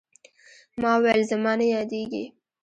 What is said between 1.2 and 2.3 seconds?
زما نه يادېږي.